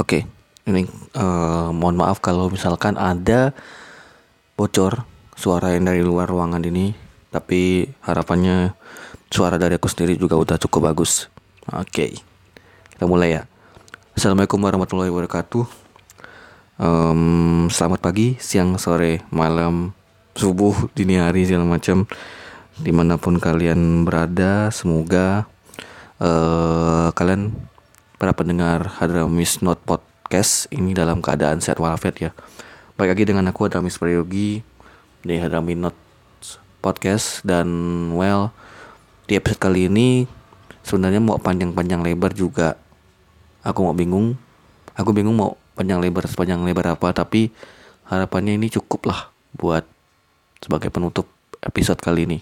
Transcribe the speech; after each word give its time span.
Oke, 0.00 0.24
ini 0.64 0.88
uh, 1.12 1.68
mohon 1.76 2.00
maaf 2.00 2.24
kalau 2.24 2.48
misalkan 2.48 2.96
ada 2.96 3.52
bocor 4.56 5.04
suara 5.36 5.76
yang 5.76 5.84
dari 5.84 6.00
luar 6.00 6.24
ruangan 6.24 6.64
ini, 6.64 6.96
tapi 7.28 7.84
harapannya 8.08 8.72
suara 9.28 9.60
dari 9.60 9.76
aku 9.76 9.92
sendiri 9.92 10.16
juga 10.16 10.40
udah 10.40 10.56
cukup 10.56 10.88
bagus. 10.88 11.28
Oke, 11.68 12.16
kita 12.96 13.04
mulai 13.04 13.36
ya. 13.36 13.42
Assalamualaikum 14.16 14.56
warahmatullahi 14.64 15.12
wabarakatuh. 15.12 15.68
Um, 16.80 17.68
selamat 17.68 18.00
pagi, 18.00 18.40
siang, 18.40 18.80
sore, 18.80 19.20
malam, 19.28 19.92
subuh, 20.32 20.88
dini 20.96 21.20
hari 21.20 21.44
segala 21.44 21.68
macam 21.68 22.08
di 22.80 22.88
mana 22.88 23.20
pun 23.20 23.36
kalian 23.36 24.08
berada, 24.08 24.72
semoga 24.72 25.44
uh, 26.24 27.12
kalian 27.12 27.52
para 28.20 28.36
pendengar 28.36 29.00
Hadramis 29.00 29.64
Not 29.64 29.80
Podcast 29.80 30.68
ini 30.68 30.92
dalam 30.92 31.24
keadaan 31.24 31.64
sehat 31.64 31.80
walafiat 31.80 32.20
ya. 32.20 32.30
Baik 33.00 33.16
lagi 33.16 33.24
dengan 33.24 33.48
aku 33.48 33.64
Hadramis 33.64 33.96
Prayogi 33.96 34.60
di 35.24 35.34
Hadramis 35.40 35.80
Not 35.80 35.96
Podcast 36.84 37.40
dan 37.48 37.64
well 38.12 38.52
di 39.24 39.40
episode 39.40 39.64
kali 39.64 39.88
ini 39.88 40.28
sebenarnya 40.84 41.16
mau 41.16 41.40
panjang-panjang 41.40 42.04
lebar 42.04 42.36
juga 42.36 42.76
aku 43.64 43.88
mau 43.88 43.96
bingung. 43.96 44.36
Aku 45.00 45.16
bingung 45.16 45.40
mau 45.40 45.56
panjang 45.72 45.96
lebar 45.96 46.28
sepanjang 46.28 46.60
lebar 46.60 46.92
apa 46.92 47.16
tapi 47.16 47.48
harapannya 48.04 48.52
ini 48.52 48.68
cukup 48.68 49.08
lah 49.08 49.32
buat 49.56 49.88
sebagai 50.60 50.92
penutup 50.92 51.24
episode 51.64 51.96
kali 52.04 52.28
ini. 52.28 52.38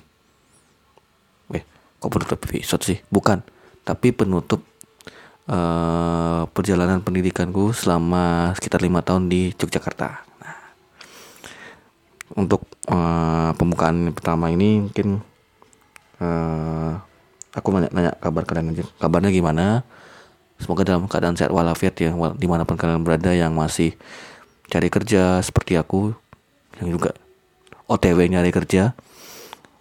Eh, 1.55 1.63
kok 2.03 2.11
penutup 2.11 2.43
episode 2.51 2.83
sih? 2.83 2.99
Bukan, 3.15 3.47
tapi 3.87 4.11
penutup 4.11 4.67
uh, 5.49 6.45
perjalanan 6.53 7.01
pendidikanku 7.01 7.73
selama 7.73 8.53
sekitar 8.55 8.85
lima 8.85 9.01
tahun 9.01 9.33
di 9.33 9.51
Yogyakarta. 9.57 10.23
Nah, 10.45 10.57
untuk 12.37 12.69
uh, 12.93 13.57
pembukaan 13.57 14.13
pertama 14.13 14.53
ini 14.53 14.85
mungkin 14.87 15.25
uh, 16.21 16.93
aku 17.57 17.69
nanya, 17.75 17.91
nanya 17.91 18.13
kabar 18.21 18.45
kalian 18.45 18.77
aja. 18.77 18.85
Kabarnya 19.01 19.33
gimana? 19.33 19.83
Semoga 20.59 20.83
dalam 20.83 21.07
keadaan 21.07 21.39
sehat 21.39 21.55
walafiat 21.55 21.95
ya 21.99 22.11
di 22.35 22.47
mana 22.51 22.67
pun 22.67 22.75
kalian 22.75 23.07
berada 23.07 23.31
yang 23.31 23.55
masih 23.55 23.95
cari 24.67 24.91
kerja 24.91 25.39
seperti 25.39 25.79
aku 25.79 26.13
yang 26.83 26.99
juga 26.99 27.15
OTW 27.87 28.27
nyari 28.27 28.51
kerja 28.51 28.93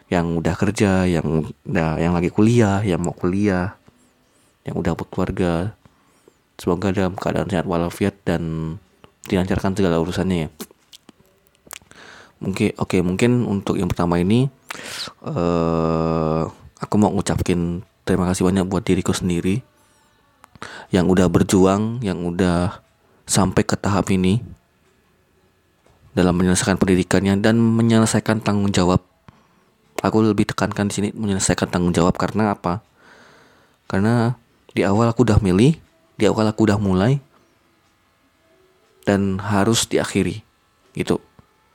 yang 0.07 0.39
udah 0.39 0.55
kerja, 0.55 1.03
yang 1.03 1.51
udah 1.67 1.99
yang 1.99 2.15
lagi 2.15 2.31
kuliah, 2.31 2.79
yang 2.83 3.03
mau 3.03 3.11
kuliah, 3.11 3.75
yang 4.67 4.75
udah 4.75 4.93
berkeluarga 4.93 5.71
semoga 6.59 6.91
dalam 6.91 7.15
keadaan 7.15 7.47
sehat 7.47 7.63
walafiat 7.63 8.19
dan 8.27 8.75
dilancarkan 9.31 9.73
segala 9.73 10.03
urusannya 10.03 10.37
ya. 10.45 10.49
Mungkin 12.43 12.75
oke 12.77 12.93
okay, 12.93 13.01
mungkin 13.01 13.47
untuk 13.47 13.79
yang 13.79 13.89
pertama 13.89 14.21
ini 14.21 14.51
uh, 15.25 16.45
aku 16.77 16.95
mau 16.99 17.09
ngucapin 17.09 17.81
terima 18.05 18.29
kasih 18.29 18.45
banyak 18.45 18.65
buat 18.67 18.85
diriku 18.85 19.15
sendiri 19.15 19.63
yang 20.93 21.09
udah 21.09 21.25
berjuang 21.31 22.03
yang 22.05 22.21
udah 22.27 22.83
sampai 23.25 23.63
ke 23.65 23.75
tahap 23.79 24.09
ini 24.13 24.41
dalam 26.17 26.33
menyelesaikan 26.33 26.81
pendidikannya 26.81 27.37
dan 27.37 27.61
menyelesaikan 27.61 28.41
tanggung 28.41 28.73
jawab. 28.73 29.05
Aku 30.01 30.21
lebih 30.21 30.49
tekankan 30.49 30.89
di 30.89 30.93
sini 30.93 31.09
menyelesaikan 31.13 31.69
tanggung 31.69 31.93
jawab 31.93 32.17
karena 32.17 32.57
apa? 32.57 32.81
Karena 33.85 34.33
di 34.77 34.85
awal 34.85 35.09
aku 35.09 35.25
udah 35.25 35.41
milih, 35.41 35.73
di 36.21 36.23
awal 36.29 36.45
aku 36.53 36.69
udah 36.69 36.77
mulai 36.77 37.17
dan 39.09 39.41
harus 39.41 39.89
diakhiri 39.89 40.45
gitu 40.93 41.17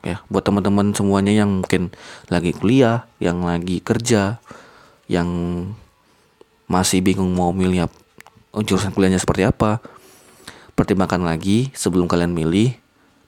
ya 0.04 0.20
buat 0.28 0.44
teman-teman 0.44 0.92
semuanya 0.92 1.32
yang 1.32 1.62
mungkin 1.62 1.90
lagi 2.30 2.54
kuliah, 2.54 3.06
yang 3.18 3.42
lagi 3.42 3.82
kerja, 3.82 4.38
yang 5.10 5.28
masih 6.70 7.02
bingung 7.02 7.30
mau 7.34 7.50
milih 7.50 7.90
jurusan 8.66 8.92
kuliahnya 8.92 9.18
seperti 9.18 9.46
apa, 9.46 9.82
pertimbangkan 10.78 11.22
lagi 11.22 11.70
sebelum 11.74 12.06
kalian 12.06 12.34
milih 12.34 12.74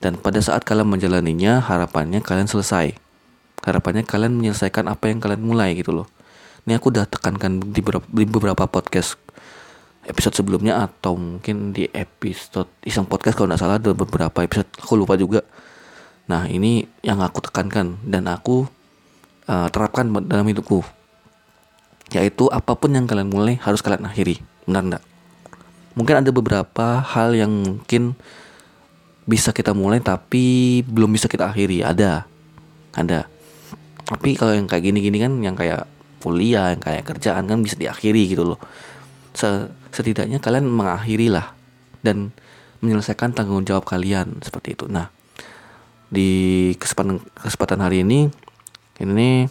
dan 0.03 0.21
pada 0.21 0.43
saat 0.43 0.67
kalian 0.67 0.91
menjalaninya 0.91 1.65
harapannya 1.65 2.21
kalian 2.21 2.51
selesai. 2.51 2.95
Harapannya 3.65 4.05
kalian 4.05 4.37
menyelesaikan 4.37 4.85
apa 4.93 5.09
yang 5.09 5.25
kalian 5.25 5.41
mulai 5.41 5.73
gitu 5.73 5.97
loh. 5.97 6.07
Ini 6.69 6.77
aku 6.77 6.93
udah 6.93 7.09
tekankan 7.09 7.73
di 7.73 7.81
beberapa 8.29 8.69
podcast 8.69 9.17
episode 10.05 10.37
sebelumnya 10.37 10.85
atau 10.85 11.17
mungkin 11.17 11.73
di 11.73 11.89
episode 11.93 12.69
iseng 12.85 13.09
podcast 13.09 13.37
kalau 13.37 13.51
nggak 13.51 13.61
salah 13.61 13.77
ada 13.81 13.91
beberapa 13.97 14.39
episode 14.45 14.69
aku 14.81 14.95
lupa 14.97 15.17
juga. 15.17 15.41
Nah 16.29 16.49
ini 16.49 16.85
yang 17.05 17.21
aku 17.21 17.45
tekankan 17.45 18.01
dan 18.05 18.29
aku 18.29 18.69
uh, 19.49 19.69
terapkan 19.69 20.09
dalam 20.29 20.45
hidupku. 20.49 20.85
Yaitu 22.13 22.47
apa 22.53 22.77
pun 22.77 22.93
yang 22.93 23.09
kalian 23.09 23.33
mulai 23.33 23.57
harus 23.61 23.81
kalian 23.81 24.05
akhiri. 24.07 24.41
Benar 24.69 24.83
enggak 24.85 25.05
mungkin 25.95 26.21
ada 26.21 26.31
beberapa 26.35 27.01
hal 27.01 27.35
yang 27.39 27.51
mungkin 27.51 28.19
bisa 29.25 29.55
kita 29.57 29.73
mulai 29.73 30.03
tapi 30.05 30.83
belum 30.85 31.15
bisa 31.15 31.31
kita 31.31 31.49
akhiri. 31.49 31.81
Ada. 31.81 32.29
Ada. 32.93 33.27
Tapi 34.05 34.37
kalau 34.37 34.53
yang 34.53 34.69
kayak 34.69 34.85
gini-gini 34.85 35.17
kan 35.17 35.33
yang 35.41 35.57
kayak 35.57 35.89
kuliah 36.21 36.77
yang 36.77 36.83
kayak 36.83 37.09
kerjaan 37.09 37.49
kan 37.49 37.59
bisa 37.61 37.77
diakhiri 37.77 38.29
gitu 38.33 38.45
loh 38.45 38.61
setidaknya 39.35 40.39
kalian 40.39 40.71
mengakhiri 40.71 41.29
lah 41.29 41.53
dan 42.07 42.31
menyelesaikan 42.81 43.35
tanggung 43.35 43.67
jawab 43.67 43.83
kalian 43.89 44.39
seperti 44.45 44.79
itu. 44.79 44.87
Nah, 44.87 45.11
di 46.13 46.73
kesempatan 46.79 47.19
kesempatan 47.35 47.81
hari 47.83 48.07
ini 48.07 48.31
ini 49.03 49.49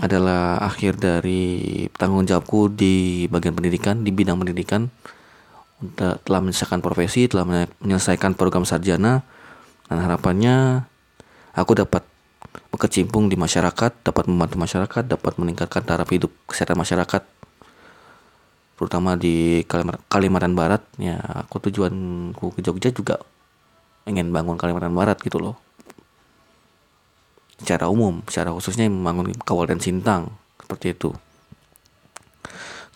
adalah 0.00 0.62
akhir 0.64 0.96
dari 0.96 1.84
tanggung 1.92 2.24
jawabku 2.24 2.72
di 2.72 3.26
bagian 3.28 3.52
pendidikan 3.52 4.00
di 4.00 4.14
bidang 4.14 4.40
pendidikan 4.40 4.88
untuk 5.80 6.20
telah 6.24 6.40
menyelesaikan 6.40 6.80
profesi, 6.80 7.28
telah 7.28 7.44
menyelesaikan 7.80 8.36
program 8.36 8.64
sarjana 8.68 9.24
dan 9.88 9.98
harapannya 10.00 10.86
aku 11.56 11.72
dapat 11.76 12.04
berkecimpung 12.70 13.28
di 13.28 13.36
masyarakat, 13.36 13.92
dapat 14.06 14.24
membantu 14.28 14.56
masyarakat, 14.56 15.02
dapat 15.04 15.32
meningkatkan 15.36 15.82
taraf 15.84 16.08
hidup 16.08 16.32
kesehatan 16.48 16.80
masyarakat 16.80 17.22
terutama 18.80 19.12
di 19.12 19.60
Kalimantan 20.08 20.56
Barat 20.56 20.80
ya 20.96 21.20
aku 21.44 21.60
tujuanku 21.68 22.56
ke 22.56 22.64
Jogja 22.64 22.88
juga 22.88 23.20
ingin 24.08 24.32
bangun 24.32 24.56
Kalimantan 24.56 24.96
Barat 24.96 25.20
gitu 25.20 25.36
loh. 25.36 25.60
Secara 27.60 27.92
umum 27.92 28.24
secara 28.24 28.56
khususnya 28.56 28.88
membangun 28.88 29.36
Kabupaten 29.36 29.84
Sintang 29.84 30.32
seperti 30.56 30.96
itu. 30.96 31.12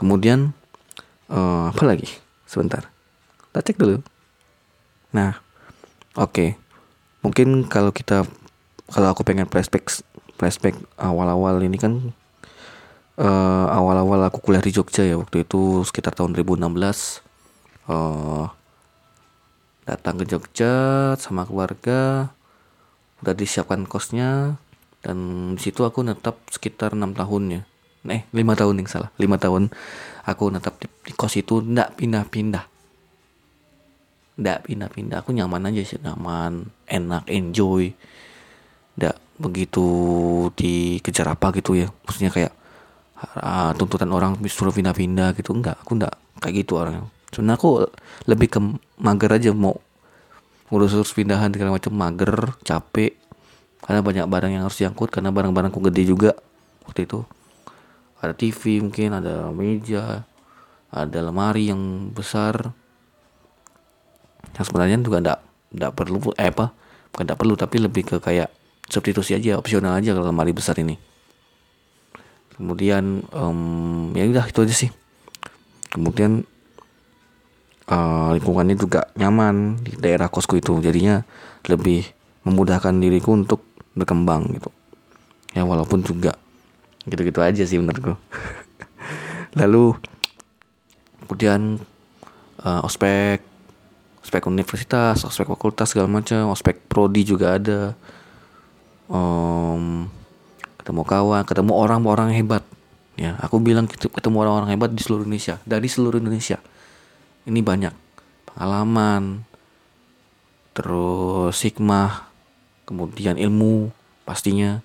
Kemudian 0.01 0.57
uh, 1.29 1.69
apa 1.69 1.85
lagi? 1.85 2.09
Sebentar. 2.49 2.89
Kita 3.53 3.61
cek 3.61 3.77
dulu. 3.77 4.01
Nah 5.13 5.37
oke. 6.17 6.33
Okay. 6.33 6.51
mungkin 7.21 7.69
kalau 7.69 7.93
kita 7.93 8.25
kalau 8.89 9.13
aku 9.13 9.21
pengen 9.21 9.49
flashback 9.53 9.93
flashback 10.41 10.81
awal-awal 10.97 11.61
ini 11.61 11.77
kan 11.77 12.17
uh, 13.19 13.67
awal-awal 13.71 14.27
aku 14.27 14.41
kuliah 14.41 14.63
di 14.65 14.75
Jogja 14.75 15.07
ya 15.07 15.19
waktu 15.19 15.47
itu 15.47 15.83
sekitar 15.87 16.15
tahun 16.15 16.35
2016 16.35 16.71
uh, 17.91 18.47
datang 19.85 20.15
ke 20.21 20.25
Jogja 20.25 20.75
sama 21.21 21.45
keluarga 21.45 22.33
udah 23.25 23.35
disiapkan 23.37 23.89
kosnya 23.89 24.61
dan 25.05 25.17
di 25.57 25.61
situ 25.61 25.85
aku 25.85 26.01
netap 26.01 26.41
sekitar 26.49 26.97
enam 26.97 27.13
tahun 27.13 27.61
ya. 27.61 27.63
Eh 28.09 28.25
lima 28.33 28.57
tahun 28.57 28.85
yang 28.85 28.89
salah 28.89 29.13
lima 29.21 29.37
tahun 29.37 29.69
aku 30.25 30.45
netap 30.49 30.81
di, 30.81 30.89
di 31.05 31.13
kos 31.13 31.37
itu 31.37 31.61
ndak 31.61 32.01
pindah-pindah. 32.01 32.65
Ndak 34.41 34.59
pindah-pindah 34.65 35.21
aku 35.21 35.37
nyaman 35.37 35.69
aja 35.69 35.85
sih 35.85 36.01
nyaman 36.01 36.69
enak 36.89 37.29
enjoy. 37.29 37.93
Ndak 38.97 39.17
begitu 39.37 39.87
dikejar 40.57 41.37
apa 41.37 41.53
gitu 41.53 41.77
ya 41.77 41.93
maksudnya 42.09 42.33
kayak 42.33 42.53
uh, 43.37 43.73
tuntutan 43.77 44.11
orang 44.13 44.37
suruh 44.47 44.75
pindah-pindah 44.75 45.37
gitu. 45.39 45.57
Enggak 45.57 45.81
aku 45.81 45.97
enggak 45.97 46.15
kayak 46.41 46.55
gitu 46.67 46.77
orang 46.77 47.09
sebenarnya 47.35 47.59
aku 47.59 47.71
lebih 48.31 48.49
ke 48.53 48.59
mager 49.03 49.31
aja 49.35 49.51
mau 49.51 49.75
ngurus-urus 50.71 51.11
pindahan 51.11 51.51
segala 51.51 51.75
macam. 51.75 51.93
Mager 51.93 52.55
capek. 52.63 53.19
Karena 53.85 54.01
banyak 54.01 54.25
barang 54.25 54.51
yang 54.55 54.63
harus 54.65 54.81
diangkut 54.81 55.13
karena 55.13 55.29
barang-barangku 55.29 55.77
gede 55.93 56.09
juga 56.09 56.33
waktu 56.89 57.05
itu. 57.05 57.21
Ada 58.25 58.33
TV 58.33 58.81
mungkin 58.81 59.13
ada 59.13 59.53
meja 59.53 60.25
ada 60.89 61.19
lemari 61.21 61.69
yang 61.69 62.09
besar. 62.15 62.73
Yang 64.57 64.65
sebenarnya 64.71 65.05
juga 65.05 65.19
enggak 65.21 65.41
enggak 65.75 65.93
perlu 65.93 66.19
eh 66.39 66.49
apa 66.49 66.71
bukan 67.13 67.23
enggak 67.29 67.41
perlu 67.43 67.55
tapi 67.59 67.77
lebih 67.83 68.03
ke 68.07 68.17
kayak 68.23 68.49
substitusi 68.89 69.37
aja 69.37 69.59
opsional 69.59 69.99
aja 69.99 70.15
kalau 70.15 70.31
lemari 70.31 70.55
besar 70.55 70.79
ini 70.81 70.97
kemudian 72.55 73.27
um, 73.35 74.11
ya 74.15 74.27
udah 74.31 74.47
itu 74.47 74.61
aja 74.65 74.75
sih. 74.75 74.91
Kemudian 75.91 76.43
uh, 77.87 78.31
lingkungannya 78.35 78.75
juga 78.79 79.11
nyaman 79.19 79.79
di 79.83 79.95
daerah 79.99 80.31
kosku 80.31 80.59
itu. 80.59 80.79
Jadinya 80.83 81.23
lebih 81.67 82.07
memudahkan 82.45 82.95
diriku 82.99 83.35
untuk 83.35 83.63
berkembang 83.95 84.55
gitu. 84.59 84.71
Ya 85.55 85.63
walaupun 85.63 86.03
juga 86.03 86.35
gitu-gitu 87.07 87.41
aja 87.45 87.63
sih 87.63 87.79
menurutku. 87.79 88.19
Lalu 89.61 89.95
kemudian 91.25 91.79
uh, 92.65 92.87
ospek 92.87 93.41
ospek 94.25 94.49
universitas 94.49 95.23
ospek 95.23 95.47
fakultas 95.47 95.93
segala 95.93 96.09
macam 96.09 96.51
ospek 96.51 96.81
prodi 96.91 97.23
juga 97.23 97.61
ada. 97.61 97.95
Um, 99.07 100.09
ketemu 100.85 101.01
kawan 101.01 101.49
ketemu 101.49 101.73
orang-orang 101.73 102.37
hebat. 102.37 102.61
Ya 103.17 103.41
aku 103.41 103.57
bilang 103.57 103.89
ketemu 103.89 104.37
orang-orang 104.45 104.77
hebat 104.77 104.93
di 104.93 105.01
seluruh 105.01 105.25
Indonesia. 105.25 105.57
Dari 105.65 105.89
seluruh 105.89 106.21
Indonesia. 106.21 106.61
Ini 107.49 107.65
banyak. 107.65 107.95
Pengalaman 108.53 109.49
terus 110.77 111.57
hikmah 111.65 112.29
kemudian 112.85 113.41
ilmu 113.41 113.89
pastinya. 114.29 114.85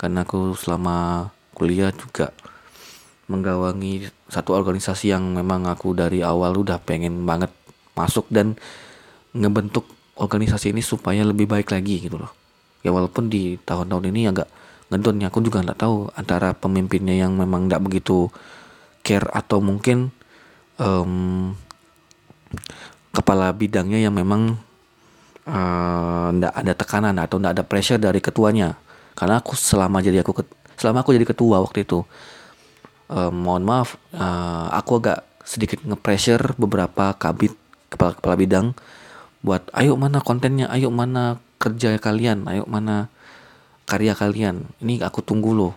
Karena 0.00 0.24
aku 0.24 0.56
selama 0.56 1.28
kuliah 1.52 1.92
juga 1.92 2.32
menggawangi 3.28 4.08
satu 4.32 4.56
organisasi 4.56 5.12
yang 5.12 5.36
memang 5.36 5.68
aku 5.68 5.92
dari 5.92 6.24
awal 6.24 6.56
udah 6.56 6.80
pengen 6.80 7.28
banget 7.28 7.52
masuk 7.92 8.24
dan 8.32 8.56
ngebentuk 9.36 9.84
organisasi 10.16 10.72
ini 10.72 10.80
supaya 10.80 11.20
lebih 11.20 11.44
baik 11.44 11.68
lagi 11.68 12.00
gitu 12.00 12.16
loh. 12.16 12.32
Ya 12.80 12.96
walaupun 12.96 13.28
di 13.28 13.60
tahun-tahun 13.60 14.08
ini 14.08 14.28
agak 14.32 14.48
ngedon 14.94 15.26
ya 15.26 15.28
aku 15.28 15.42
juga 15.42 15.58
nggak 15.66 15.80
tahu 15.82 16.08
antara 16.14 16.54
pemimpinnya 16.54 17.18
yang 17.18 17.34
memang 17.34 17.66
nggak 17.66 17.82
begitu 17.82 18.30
care 19.02 19.26
atau 19.34 19.58
mungkin 19.58 20.14
um, 20.78 21.52
kepala 23.10 23.50
bidangnya 23.50 23.98
yang 23.98 24.14
memang 24.14 24.56
nggak 26.38 26.54
uh, 26.54 26.60
ada 26.62 26.72
tekanan 26.72 27.18
atau 27.20 27.36
nggak 27.36 27.60
ada 27.60 27.64
pressure 27.66 28.00
dari 28.00 28.22
ketuanya. 28.22 28.78
Karena 29.14 29.42
aku 29.42 29.58
selama 29.58 30.00
jadi 30.00 30.22
aku 30.24 30.46
selama 30.78 31.02
aku 31.02 31.14
jadi 31.14 31.26
ketua 31.26 31.62
waktu 31.62 31.86
itu 31.86 32.02
um, 33.10 33.32
mohon 33.34 33.62
maaf 33.62 33.94
uh, 34.16 34.72
aku 34.74 34.98
agak 35.02 35.22
sedikit 35.44 35.84
nge-pressure 35.84 36.56
beberapa 36.56 37.12
kabit 37.20 37.52
kepala 37.92 38.16
kepala 38.16 38.34
bidang 38.34 38.66
buat 39.44 39.68
ayo 39.76 39.94
mana 40.00 40.24
kontennya? 40.24 40.72
Ayo 40.72 40.88
mana 40.88 41.36
kerja 41.60 41.94
kalian? 42.00 42.48
Ayo 42.48 42.64
mana 42.64 43.12
karya 43.84 44.12
kalian. 44.16 44.64
Ini 44.80 45.04
aku 45.04 45.20
tunggu 45.20 45.52
loh. 45.52 45.72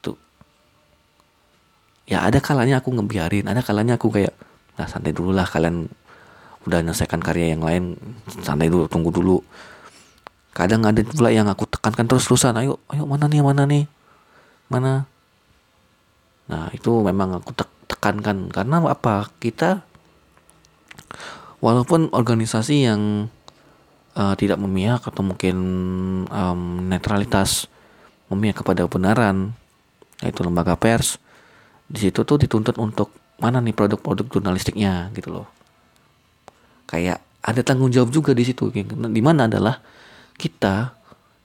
Tuh. 0.00 0.16
Ya 2.08 2.24
ada 2.24 2.38
kalanya 2.40 2.80
aku 2.80 2.92
ngebiarin 2.94 3.48
ada 3.48 3.60
kalanya 3.64 3.98
aku 3.98 4.12
kayak 4.12 4.32
nah 4.76 4.84
santai 4.84 5.16
dulu 5.16 5.32
lah 5.32 5.48
kalian 5.48 5.88
udah 6.68 6.84
menyelesaikan 6.84 7.24
karya 7.24 7.56
yang 7.56 7.64
lain 7.64 7.96
santai 8.44 8.68
dulu 8.68 8.86
tunggu 8.86 9.10
dulu. 9.10 9.40
Kadang 10.56 10.84
ada 10.88 11.04
pula 11.04 11.28
yang 11.28 11.48
aku 11.52 11.68
tekankan 11.68 12.08
terus 12.08 12.24
terusan 12.28 12.56
ayo 12.56 12.80
ayo 12.92 13.04
mana 13.04 13.28
nih 13.28 13.44
mana 13.44 13.62
nih? 13.68 13.84
Mana? 14.72 15.06
Nah 16.48 16.70
itu 16.72 16.90
memang 17.02 17.38
aku 17.38 17.52
tekankan. 17.86 18.48
Karena 18.50 18.82
apa? 18.86 19.30
Kita 19.38 19.84
walaupun 21.60 22.12
organisasi 22.12 22.86
yang 22.86 23.32
uh, 24.16 24.34
tidak 24.34 24.56
memihak 24.58 25.04
atau 25.04 25.22
mungkin 25.22 25.56
um, 26.26 26.60
netralitas 26.88 27.68
memihak 28.32 28.64
kepada 28.64 28.88
kebenaran 28.88 29.54
yaitu 30.24 30.40
lembaga 30.42 30.74
pers 30.74 31.20
di 31.86 32.08
situ 32.08 32.24
tuh 32.24 32.40
dituntut 32.40 32.74
untuk 32.80 33.12
mana 33.36 33.60
nih 33.60 33.76
produk-produk 33.76 34.26
jurnalistiknya 34.32 35.12
gitu 35.12 35.30
loh. 35.30 35.46
Kayak 36.88 37.20
ada 37.44 37.60
tanggung 37.62 37.92
jawab 37.92 38.10
juga 38.10 38.32
di 38.32 38.42
situ 38.42 38.72
di 38.72 39.22
mana 39.22 39.46
adalah 39.46 39.78
kita 40.34 40.96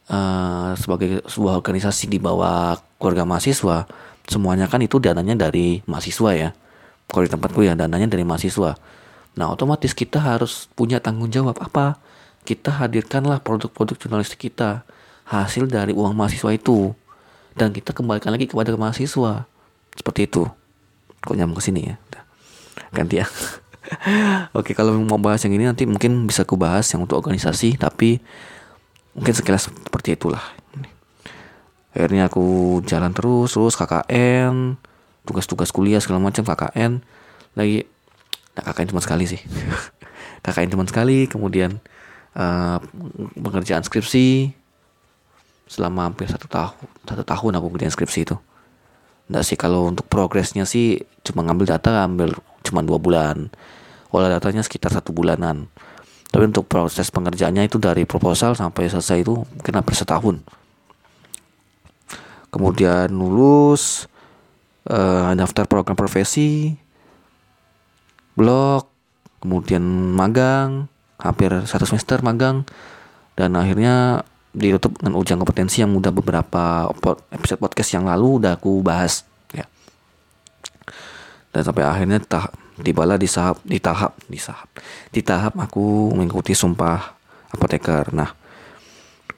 uh, 0.09 0.73
sebagai 0.79 1.21
sebuah 1.29 1.61
organisasi 1.61 2.09
di 2.09 2.17
bawah 2.17 2.79
keluarga 2.97 3.27
mahasiswa 3.27 3.85
semuanya 4.25 4.71
kan 4.71 4.81
itu 4.81 4.97
dananya 4.97 5.35
dari 5.35 5.83
mahasiswa 5.83 6.31
ya. 6.33 6.49
Kalau 7.11 7.23
di 7.27 7.31
tempatku 7.31 7.59
ya 7.67 7.75
dananya 7.75 8.07
dari 8.07 8.23
mahasiswa. 8.23 8.79
Nah 9.35 9.45
otomatis 9.51 9.91
kita 9.91 10.23
harus 10.23 10.71
punya 10.73 11.03
tanggung 11.03 11.27
jawab. 11.27 11.59
Apa 11.59 11.99
kita 12.47 12.73
hadirkanlah 12.81 13.39
produk-produk 13.41 13.97
jurnalistik 13.97 14.51
kita 14.51 14.85
hasil 15.29 15.69
dari 15.69 15.93
uang 15.95 16.17
mahasiswa 16.17 16.51
itu. 16.51 16.91
Dan 17.51 17.75
kita 17.75 17.91
kembalikan 17.91 18.31
lagi 18.31 18.47
kepada 18.47 18.73
mahasiswa. 18.75 19.45
Seperti 19.95 20.27
itu. 20.27 20.47
Kok 21.21 21.35
nyambung 21.37 21.59
ke 21.59 21.65
sini 21.69 21.91
ya? 21.91 21.95
Ganti 22.91 23.23
ya. 23.23 23.27
Oke 24.57 24.75
kalau 24.75 24.95
mau 24.99 25.19
bahas 25.19 25.41
yang 25.43 25.55
ini 25.55 25.65
nanti 25.67 25.83
mungkin 25.87 26.27
bisa 26.27 26.43
aku 26.43 26.59
bahas 26.59 26.87
yang 26.91 27.03
untuk 27.03 27.17
organisasi 27.19 27.79
tapi 27.79 28.19
mungkin 29.15 29.33
sekilas 29.35 29.71
seperti 29.71 30.15
itulah. 30.15 30.43
Akhirnya 31.91 32.31
aku 32.31 32.79
jalan 32.87 33.11
terus 33.11 33.55
terus 33.55 33.75
KKN 33.75 34.79
tugas-tugas 35.27 35.75
kuliah 35.75 35.99
segala 35.99 36.23
macam 36.23 36.43
KKN 36.47 37.03
lagi 37.55 37.83
nah 38.55 38.63
KKN 38.67 38.95
cuma 38.95 39.01
sekali 39.03 39.27
sih. 39.27 39.41
KKN 40.45 40.71
cuma 40.75 40.83
sekali 40.87 41.27
kemudian 41.27 41.83
uh, 42.35 42.77
pengerjaan 43.37 43.83
skripsi 43.83 44.51
selama 45.71 46.11
hampir 46.11 46.27
satu 46.27 46.51
tahun 46.51 46.75
satu 47.07 47.23
tahun 47.23 47.51
aku 47.59 47.67
kerjain 47.75 47.93
skripsi 47.93 48.19
itu. 48.27 48.35
Nggak 49.31 49.43
sih 49.47 49.55
kalau 49.55 49.87
untuk 49.87 50.05
progresnya 50.11 50.67
sih 50.67 50.99
cuma 51.23 51.47
ngambil 51.47 51.71
data 51.71 52.03
ambil 52.03 52.35
cuma 52.67 52.83
dua 52.83 52.99
bulan. 52.99 53.47
Olah 54.11 54.27
datanya 54.27 54.59
sekitar 54.59 54.91
satu 54.91 55.15
bulanan. 55.15 55.71
Tapi 56.31 56.47
untuk 56.47 56.67
proses 56.67 57.11
pengerjaannya 57.11 57.67
itu 57.67 57.79
dari 57.79 58.03
proposal 58.03 58.55
sampai 58.55 58.91
selesai 58.91 59.23
itu 59.23 59.35
mungkin 59.35 59.73
hampir 59.75 59.95
setahun. 59.95 60.43
Kemudian 62.51 63.07
lulus 63.15 64.11
uh, 64.91 65.31
daftar 65.31 65.63
program 65.67 65.95
profesi 65.95 66.75
blog 68.35 68.87
kemudian 69.43 69.83
magang 70.15 70.90
hampir 71.21 71.49
satu 71.69 71.85
semester 71.85 72.19
magang. 72.25 72.65
Dan 73.37 73.55
akhirnya 73.55 74.25
ditutup 74.51 74.99
dengan 74.99 75.15
ujian 75.15 75.39
kompetensi 75.39 75.79
yang 75.79 75.95
udah 75.95 76.11
beberapa 76.11 76.91
episode 77.31 77.63
podcast 77.63 77.95
yang 77.95 78.03
lalu 78.09 78.43
udah 78.43 78.59
aku 78.59 78.83
bahas 78.83 79.23
ya. 79.55 79.63
Dan 81.55 81.61
sampai 81.63 81.87
akhirnya 81.87 82.19
tahap 82.19 82.51
tibalah 82.81 83.15
di 83.15 83.29
tahap 83.29 83.61
di 83.63 83.79
tahap 83.79 84.11
di 84.27 84.39
tahap 84.41 84.69
di 85.13 85.21
tahap 85.23 85.53
aku 85.55 86.11
mengikuti 86.11 86.51
sumpah 86.51 87.15
apoteker. 87.55 88.11
Nah 88.11 88.41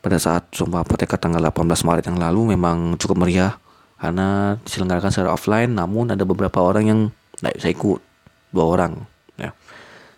pada 0.04 0.20
saat 0.20 0.52
sumpah 0.52 0.84
apoteker 0.84 1.16
tanggal 1.16 1.40
18 1.40 1.88
Maret 1.88 2.06
yang 2.12 2.20
lalu 2.20 2.58
memang 2.58 3.00
cukup 3.00 3.24
meriah 3.24 3.56
karena 4.04 4.60
diselenggarakan 4.68 5.16
secara 5.16 5.32
offline 5.32 5.72
namun 5.72 6.12
ada 6.12 6.28
beberapa 6.28 6.60
orang 6.60 6.84
yang 6.92 7.00
tidak 7.40 7.56
bisa 7.56 7.68
ikut 7.72 8.00
dua 8.52 8.66
orang 8.68 9.00
ya 9.40 9.56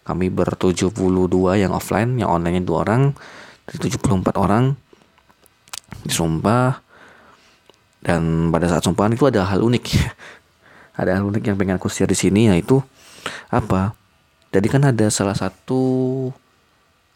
kami 0.05 0.29
bertujuh 0.29 0.93
puluh 0.93 1.25
dua 1.25 1.57
yang 1.57 1.73
offline, 1.73 2.21
yang 2.21 2.29
online-nya 2.29 2.61
dua 2.61 2.85
orang, 2.85 3.17
dari 3.65 3.89
74 3.89 4.37
orang. 4.37 4.77
Disumpah. 6.05 6.85
Dan 8.05 8.53
pada 8.53 8.69
saat 8.69 8.85
sumpahan 8.85 9.17
itu 9.17 9.25
ada 9.25 9.49
hal 9.49 9.65
unik. 9.65 9.85
Ada 10.95 11.19
hal 11.19 11.27
unik 11.27 11.43
yang 11.43 11.59
pengen 11.59 11.75
aku 11.75 11.91
share 11.91 12.07
di 12.07 12.15
sini 12.15 12.47
yaitu 12.47 12.79
apa? 13.51 13.91
Jadi 14.55 14.71
kan 14.71 14.79
ada 14.87 15.11
salah 15.11 15.35
satu 15.35 15.83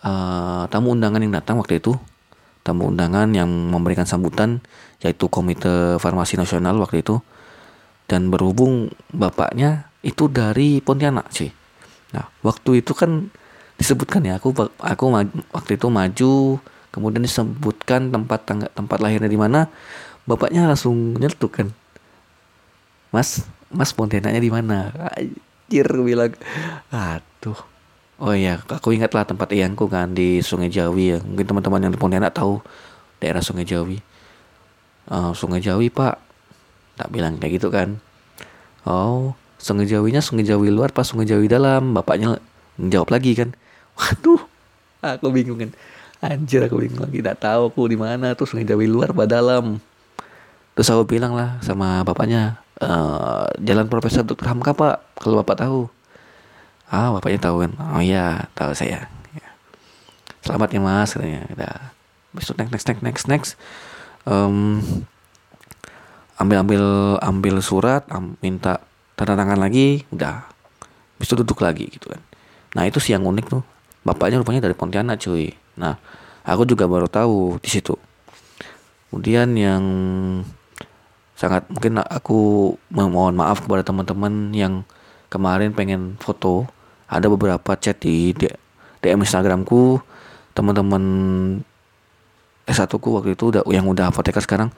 uh, 0.03 0.67
tamu 0.67 0.91
undangan 0.91 1.23
yang 1.23 1.31
datang 1.31 1.55
waktu 1.63 1.79
itu. 1.79 1.95
Tamu 2.59 2.91
undangan 2.91 3.31
yang 3.31 3.47
memberikan 3.47 4.03
sambutan 4.03 4.59
yaitu 4.99 5.31
komite 5.31 5.95
farmasi 5.95 6.35
nasional 6.35 6.75
waktu 6.83 7.07
itu. 7.07 7.23
Dan 8.03 8.27
berhubung 8.27 8.91
bapaknya 9.15 9.87
itu 10.03 10.27
dari 10.27 10.83
Pontianak 10.83 11.31
sih 11.31 11.58
Nah, 12.15 12.25
waktu 12.41 12.81
itu 12.81 12.97
kan 12.97 13.29
disebutkan 13.77 14.25
ya, 14.25 14.41
aku 14.41 14.51
aku 14.81 15.03
waktu 15.53 15.71
itu 15.77 15.87
maju, 15.87 16.59
kemudian 16.89 17.23
disebutkan 17.23 18.09
tempat 18.09 18.39
tangga, 18.43 18.67
tempat 18.73 18.97
lahirnya 18.99 19.29
di 19.29 19.39
mana, 19.39 19.69
bapaknya 20.25 20.65
langsung 20.65 21.15
nyeletuk 21.15 21.63
kan. 21.63 21.67
Mas, 23.09 23.45
Mas 23.69 23.93
Pontianaknya 23.93 24.41
di 24.41 24.51
mana? 24.53 24.93
Anjir 25.17 25.87
bilang, 26.01 26.33
aduh. 26.93 27.57
Oh 28.19 28.35
iya, 28.35 28.59
aku 28.59 28.91
ingat 28.91 29.15
lah 29.15 29.23
tempat 29.23 29.55
eyangku 29.55 29.87
kan 29.87 30.11
di 30.11 30.43
Sungai 30.43 30.67
Jawi 30.67 31.15
ya. 31.15 31.17
Mungkin 31.23 31.47
teman-teman 31.47 31.87
yang 31.87 31.93
di 31.95 31.99
Pontianak 32.01 32.35
tahu 32.35 32.59
daerah 33.23 33.39
Sungai 33.39 33.63
Jawi. 33.63 34.03
Uh, 35.07 35.31
Sungai 35.31 35.63
Jawi 35.63 35.87
pak, 35.87 36.19
tak 36.99 37.07
bilang 37.15 37.39
kayak 37.39 37.57
gitu 37.57 37.71
kan. 37.71 37.95
Oh, 38.83 39.39
Sungai 39.59 39.85
Jawinya 39.85 40.23
Sungai 40.23 40.47
Jawi 40.47 40.71
luar 40.71 40.95
pas 40.95 41.03
Sungai 41.03 41.27
Jawi 41.27 41.51
dalam. 41.51 41.91
Bapaknya 41.91 42.39
menjawab 42.79 43.11
lagi 43.11 43.35
kan 43.35 43.51
waduh 43.99 44.41
aku 45.03 45.27
bingung 45.35 45.59
kan. 45.59 45.71
Anjir 46.19 46.63
aku 46.63 46.79
bingung 46.79 47.03
lagi. 47.03 47.19
Tidak 47.19 47.37
tahu 47.39 47.71
aku 47.71 47.91
di 47.91 47.99
mana 47.99 48.33
tuh 48.35 48.47
Sungai 48.47 48.63
Jawi 48.63 48.87
luar 48.87 49.11
apa 49.11 49.27
dalam. 49.27 49.83
Terus 50.75 50.87
aku 50.95 51.03
bilang 51.11 51.35
lah 51.35 51.59
sama 51.59 52.07
bapaknya 52.07 52.63
e, 52.79 52.89
jalan 53.59 53.91
Profesor 53.91 54.23
Dr. 54.23 54.47
Hamka 54.47 54.71
pak 54.71 55.03
kalau 55.19 55.43
bapak 55.43 55.67
tahu. 55.67 55.79
Ah 56.87 57.11
bapaknya 57.11 57.39
tahu 57.43 57.67
kan. 57.67 57.71
Oh 57.95 58.01
iya 58.03 58.47
tahu 58.55 58.71
saya. 58.71 59.11
Ya. 59.35 59.49
selamat 60.43 60.71
ya 60.71 60.79
mas 60.79 61.11
katanya. 61.11 61.43
Udah 61.51 61.75
besok 62.31 62.55
next 62.59 62.71
next 62.71 62.87
next 62.87 63.03
next 63.03 63.25
next. 63.27 63.51
Um, 64.23 64.83
ambil 66.39 66.63
ambil 66.63 66.83
ambil 67.19 67.55
surat 67.59 68.07
am, 68.07 68.39
minta 68.39 68.79
tanda 69.19 69.35
tangan 69.35 69.59
lagi 69.59 70.07
udah. 70.15 70.47
Besok 71.19 71.43
duduk 71.43 71.59
lagi 71.59 71.91
gitu 71.91 72.07
kan. 72.07 72.23
Nah 72.79 72.87
itu 72.87 73.03
sih 73.03 73.11
yang 73.11 73.27
unik 73.27 73.51
tuh. 73.51 73.59
Bapaknya 74.07 74.39
rupanya 74.39 74.63
dari 74.63 74.71
Pontianak 74.71 75.19
cuy. 75.19 75.51
Nah 75.75 75.99
aku 76.47 76.63
juga 76.63 76.87
baru 76.87 77.11
tahu 77.11 77.59
di 77.59 77.67
situ. 77.67 77.99
Kemudian 79.11 79.51
yang 79.59 79.83
sangat 81.35 81.67
mungkin 81.67 81.99
aku 81.99 82.71
mohon 82.95 83.35
maaf 83.35 83.59
kepada 83.59 83.83
teman-teman 83.83 84.55
yang 84.55 84.87
kemarin 85.27 85.75
pengen 85.75 86.15
foto. 86.23 86.63
Ada 87.11 87.27
beberapa 87.27 87.75
chat 87.75 87.99
di 87.99 88.31
DM 89.03 89.19
Instagramku. 89.27 89.99
Teman-teman 90.55 91.03
S1 92.69 92.87
ku 93.01 93.19
waktu 93.19 93.35
itu 93.35 93.51
udah 93.51 93.65
yang 93.67 93.83
udah 93.89 94.13
apoteker 94.13 94.39
sekarang 94.45 94.69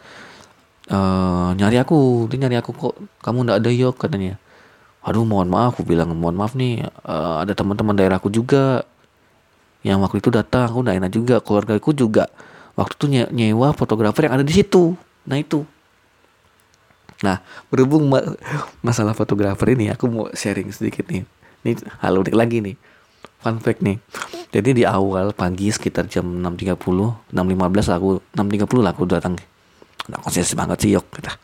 uh, 0.89 1.53
nyari 1.53 1.77
aku. 1.77 2.25
Dia 2.31 2.47
nyari 2.47 2.57
aku 2.57 2.71
kok. 2.73 2.95
Kamu 3.21 3.45
ndak 3.45 3.61
ada 3.61 3.69
yuk 3.69 3.99
katanya. 3.99 4.41
Aduh 5.05 5.27
mohon 5.27 5.51
maaf. 5.51 5.77
Aku 5.77 5.85
bilang 5.85 6.15
mohon 6.17 6.33
maaf 6.33 6.57
nih. 6.57 6.87
Uh, 7.05 7.43
ada 7.45 7.53
teman-teman 7.53 7.93
daerahku 7.93 8.33
juga 8.33 8.87
yang 9.85 10.01
waktu 10.01 10.23
itu 10.23 10.33
datang. 10.33 10.71
Aku 10.71 10.81
ndak 10.81 10.97
enak 10.97 11.11
juga. 11.13 11.35
Keluarga 11.43 11.77
aku 11.77 11.93
juga. 11.93 12.31
Waktu 12.73 12.93
itu 12.97 13.05
nye 13.11 13.23
nyewa 13.29 13.75
fotografer 13.77 14.25
yang 14.25 14.41
ada 14.41 14.45
di 14.47 14.53
situ. 14.55 14.97
Nah 15.27 15.37
itu. 15.37 15.61
Nah 17.21 17.43
berhubung 17.69 18.09
ma 18.09 18.23
masalah 18.87 19.13
fotografer 19.13 19.77
ini 19.77 19.93
aku 19.93 20.09
mau 20.09 20.25
sharing 20.33 20.73
sedikit 20.73 21.05
nih. 21.11 21.27
Ini 21.61 21.77
hal 22.01 22.17
unik 22.17 22.33
lagi 22.33 22.57
nih. 22.63 22.75
Fun 23.41 23.61
fact 23.61 23.85
nih. 23.85 24.01
Jadi 24.51 24.81
di 24.81 24.83
awal 24.85 25.31
pagi 25.31 25.71
sekitar 25.71 26.11
jam 26.11 26.27
6.30 26.43 26.75
6.15 27.31 27.97
aku 27.97 28.09
6.30 28.35 28.83
lah 28.83 28.91
aku 28.91 29.03
datang 29.07 29.39
nah 30.09 30.17
konsensus 30.21 30.57
banget 30.57 30.77
sih 30.81 30.91
yok 30.97 31.05
kita 31.13 31.37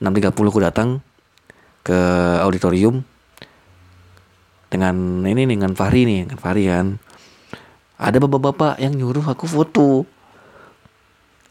6.30 0.00 0.32
aku 0.32 0.60
datang 0.60 1.00
ke 1.86 1.98
auditorium 2.42 3.00
dengan 4.66 5.22
ini 5.22 5.46
dengan 5.46 5.72
Fahri 5.72 6.02
nih 6.04 6.26
dengan 6.26 6.40
Fahri 6.42 6.64
kan. 6.66 6.98
Ada 7.96 8.20
bapak-bapak 8.20 8.76
yang 8.82 8.92
nyuruh 8.92 9.24
aku 9.24 9.48
foto. 9.48 10.04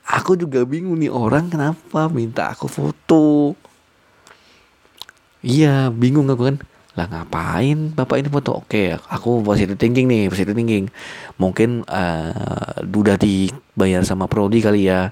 Aku 0.05 0.37
juga 0.37 0.61
bingung 0.61 1.01
nih 1.01 1.09
orang 1.09 1.49
kenapa 1.49 2.05
minta 2.13 2.53
aku 2.53 2.69
foto? 2.69 3.57
Iya 5.41 5.89
bingung 5.89 6.29
aku 6.29 6.53
kan. 6.53 6.57
Lah 6.93 7.09
ngapain 7.09 7.97
bapak 7.97 8.21
ini 8.21 8.29
foto? 8.29 8.61
Oke 8.61 8.93
aku 9.09 9.41
positive 9.41 9.81
thinking 9.81 10.05
nih 10.05 10.29
positive 10.29 10.53
thinking. 10.53 10.85
Mungkin 11.41 11.81
uh, 11.89 12.77
udah 12.85 13.17
dibayar 13.17 14.05
sama 14.05 14.29
prodi 14.29 14.61
kali 14.61 14.85
ya 14.85 15.09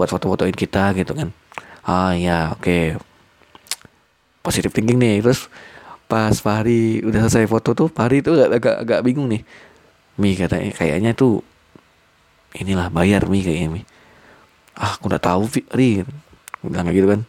buat 0.00 0.08
foto-fotoin 0.08 0.56
kita 0.56 0.96
gitu 0.96 1.12
kan. 1.12 1.28
Ah 1.84 2.16
ya 2.16 2.56
oke. 2.56 2.64
Okay. 2.64 2.84
positive 4.40 4.72
thinking 4.72 4.96
nih. 4.96 5.20
Terus 5.20 5.52
pas 6.08 6.32
Fahri 6.40 7.04
udah 7.04 7.28
selesai 7.28 7.44
foto 7.44 7.76
tuh 7.76 7.92
Fahri 7.92 8.24
tuh 8.24 8.40
agak 8.40 8.56
agak, 8.56 8.76
agak 8.88 9.00
bingung 9.04 9.28
nih. 9.28 9.44
Mi 10.16 10.32
katanya 10.32 10.72
kayaknya 10.72 11.12
tuh 11.12 11.44
inilah 12.56 12.88
bayar 12.88 13.28
Mi 13.28 13.44
kayaknya 13.44 13.68
Mi. 13.68 13.82
Ah 14.80 14.96
aku 14.96 15.12
udah 15.12 15.20
tahu 15.20 15.44
Fahri 15.44 16.08
bilang 16.64 16.88
kayak 16.88 16.96
gitu 16.96 17.08
kan. 17.12 17.20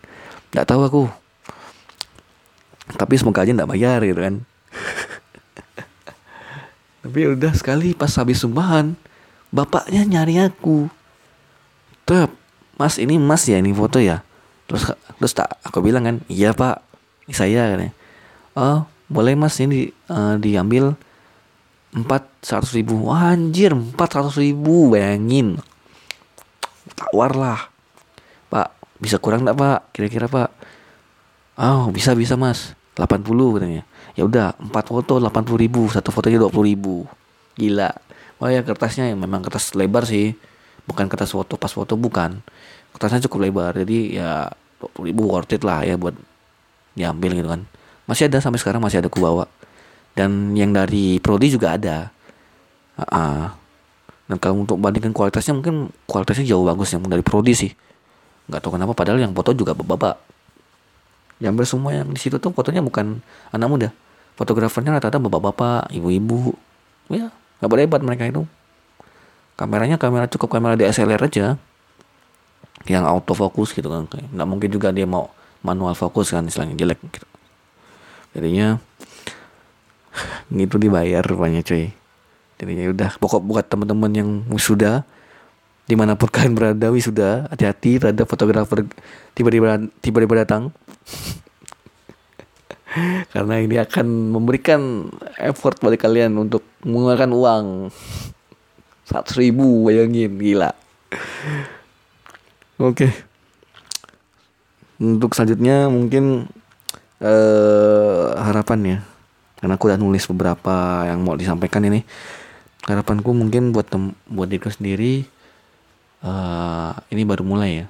Nggak 0.56 0.68
tahu 0.72 0.82
aku. 0.88 1.04
Tapi 2.96 3.14
semoga 3.20 3.44
aja 3.44 3.52
nggak 3.52 3.72
bayar 3.76 4.00
gitu 4.08 4.24
kan. 4.24 4.36
Tapi 7.04 7.20
udah 7.36 7.52
sekali 7.52 7.92
pas 7.92 8.16
habis 8.16 8.40
sumbangan 8.40 8.96
bapaknya 9.52 10.08
nyari 10.08 10.40
aku. 10.40 10.88
Tuh 12.08 12.41
mas 12.82 12.98
ini 12.98 13.22
mas 13.22 13.46
ya 13.46 13.62
ini 13.62 13.70
foto 13.78 14.02
ya? 14.02 14.26
Terus 14.66 14.90
terus 15.22 15.34
tak 15.38 15.62
aku 15.62 15.86
bilang 15.86 16.02
kan 16.02 16.16
iya 16.26 16.50
pak 16.58 16.82
ini 17.30 17.34
saya 17.38 17.70
kan 17.78 17.94
oh 18.58 18.80
boleh 19.06 19.38
mas 19.38 19.62
ini 19.62 19.94
uh, 20.10 20.42
diambil 20.42 20.98
empat 21.92 22.24
seratus 22.40 22.72
ribu. 22.74 23.12
Wah, 23.12 23.36
anjir 23.36 23.76
empat 23.76 24.16
seratus 24.16 24.40
ribu 24.40 24.90
bayangin. 24.96 25.60
Tawar 26.96 27.36
lah. 27.36 27.60
Pak 28.48 28.98
bisa 28.98 29.20
kurang 29.20 29.44
nggak 29.44 29.58
pak? 29.60 29.80
Kira-kira 29.92 30.32
pak. 30.32 30.50
Oh 31.60 31.92
bisa 31.92 32.16
bisa 32.16 32.40
mas. 32.40 32.74
80 32.96 33.28
katanya. 33.60 33.84
Ya 34.16 34.24
udah 34.28 34.56
empat 34.60 34.92
foto 34.92 35.20
80 35.20 35.56
ribu 35.60 35.88
satu 35.92 36.12
fotonya 36.16 36.48
20 36.48 36.72
ribu. 36.72 37.04
Gila. 37.60 37.92
Oh 38.42 38.50
ya 38.50 38.64
kertasnya 38.64 39.12
yang 39.12 39.20
memang 39.20 39.44
kertas 39.44 39.76
lebar 39.76 40.08
sih. 40.08 40.36
Bukan 40.88 41.12
kertas 41.12 41.36
foto 41.36 41.60
pas 41.60 41.72
foto 41.72 41.94
bukan 42.00 42.42
kertasnya 42.96 43.26
cukup 43.28 43.48
lebar 43.48 43.72
jadi 43.76 43.98
ya 44.12 44.32
20 44.82 45.10
ribu 45.14 45.30
worth 45.30 45.54
it 45.54 45.62
lah 45.62 45.86
ya 45.86 45.96
buat 45.96 46.18
diambil 46.98 47.32
gitu 47.38 47.50
kan. 47.50 47.62
Masih 48.10 48.28
ada 48.28 48.42
sampai 48.42 48.60
sekarang 48.60 48.82
masih 48.84 49.00
ada 49.00 49.08
ku 49.08 49.22
bawa. 49.22 49.48
Dan 50.12 50.58
yang 50.60 50.76
dari 50.76 51.22
Prodi 51.24 51.48
juga 51.54 51.78
ada. 51.78 52.12
Uh 53.00 53.04
-uh. 53.08 53.44
dan 54.28 54.38
kalau 54.40 54.64
untuk 54.64 54.80
bandingkan 54.80 55.16
kualitasnya 55.16 55.56
mungkin 55.56 55.92
kualitasnya 56.08 56.44
jauh 56.48 56.64
bagus 56.68 56.92
yang 56.92 57.04
dari 57.08 57.24
Prodi 57.24 57.56
sih. 57.56 57.72
Nggak 58.52 58.60
tahu 58.64 58.76
kenapa 58.76 58.92
padahal 58.96 59.20
yang 59.20 59.32
foto 59.32 59.56
juga 59.56 59.72
bapak 59.72 60.20
Jamber 61.42 61.66
semua 61.66 61.90
yang 61.90 62.06
di 62.14 62.22
situ 62.22 62.38
tuh 62.38 62.54
fotonya 62.54 62.86
bukan 62.86 63.18
anak 63.50 63.68
muda. 63.68 63.90
Fotografernya 64.38 64.94
rata-rata 64.94 65.18
bapak-bapak 65.18 65.90
ibu-ibu. 65.90 66.54
Ya 67.10 67.34
nggak 67.60 67.70
boleh 67.70 67.84
hebat 67.90 68.02
mereka 68.06 68.30
itu. 68.30 68.46
Kameranya 69.58 69.98
kamera 69.98 70.30
cukup 70.30 70.54
kamera 70.54 70.78
DSLR 70.78 71.22
aja 71.26 71.58
yang 72.90 73.06
autofocus 73.06 73.78
gitu 73.78 73.90
kan 73.92 74.10
nggak 74.10 74.48
mungkin 74.48 74.70
juga 74.72 74.90
dia 74.90 75.06
mau 75.06 75.30
manual 75.62 75.94
fokus 75.94 76.34
kan 76.34 76.46
istilahnya 76.46 76.78
jelek 76.78 77.00
gitu. 77.14 77.28
Jadinya 78.34 78.82
gitu 80.50 80.76
dibayar 80.82 81.22
rupanya 81.22 81.62
cuy. 81.62 81.94
Jadinya 82.58 82.94
udah 82.94 83.10
pokok 83.18 83.42
buat 83.42 83.66
teman-teman 83.66 84.12
yang 84.14 84.30
sudah 84.58 85.06
di 85.86 85.98
mana 85.98 86.14
pun 86.18 86.30
kalian 86.34 86.54
berada 86.58 86.88
wisuda 86.90 87.50
hati-hati 87.54 88.02
terhadap 88.02 88.26
fotografer 88.26 88.86
tiba-tiba 89.38 89.86
tiba-tiba 90.02 90.46
datang. 90.46 90.74
Karena 93.32 93.56
ini 93.64 93.80
akan 93.80 94.36
memberikan 94.36 95.08
effort 95.40 95.80
bagi 95.80 95.96
kalian 95.96 96.36
untuk 96.36 96.66
mengeluarkan 96.84 97.32
uang. 97.32 97.66
Seratus 99.08 99.36
ribu 99.38 99.88
bayangin 99.88 100.40
gila 100.40 100.72
oke. 102.82 102.98
Okay. 102.98 103.12
untuk 105.02 105.34
selanjutnya 105.34 105.90
mungkin 105.90 106.46
uh, 107.22 108.26
harapan 108.38 108.80
ya. 108.86 109.00
Karena 109.62 109.78
aku 109.78 109.90
udah 109.90 110.00
nulis 110.02 110.26
beberapa 110.30 111.06
yang 111.06 111.26
mau 111.26 111.38
disampaikan 111.38 111.86
ini. 111.86 112.06
Harapanku 112.86 113.34
mungkin 113.34 113.74
buat 113.74 113.90
tem 113.90 114.14
buat 114.26 114.50
diriku 114.50 114.74
sendiri 114.74 115.26
uh, 116.26 116.98
ini 117.14 117.22
baru 117.26 117.46
mulai 117.46 117.86
ya. 117.86 117.88